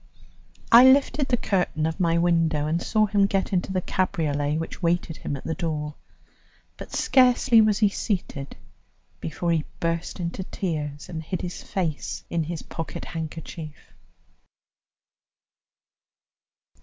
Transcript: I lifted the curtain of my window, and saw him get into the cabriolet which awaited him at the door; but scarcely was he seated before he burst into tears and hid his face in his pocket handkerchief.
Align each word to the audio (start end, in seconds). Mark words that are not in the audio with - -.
I 0.71 0.83
lifted 0.83 1.27
the 1.27 1.37
curtain 1.37 1.85
of 1.85 1.99
my 1.99 2.17
window, 2.17 2.65
and 2.65 2.81
saw 2.81 3.05
him 3.05 3.27
get 3.27 3.53
into 3.53 3.71
the 3.71 3.81
cabriolet 3.81 4.57
which 4.57 4.77
awaited 4.77 5.17
him 5.17 5.35
at 5.37 5.43
the 5.43 5.53
door; 5.53 5.93
but 6.75 6.91
scarcely 6.91 7.61
was 7.61 7.77
he 7.77 7.89
seated 7.89 8.57
before 9.19 9.51
he 9.51 9.63
burst 9.79 10.19
into 10.19 10.43
tears 10.43 11.07
and 11.07 11.21
hid 11.21 11.41
his 11.43 11.61
face 11.61 12.23
in 12.31 12.41
his 12.45 12.63
pocket 12.63 13.05
handkerchief. 13.05 13.93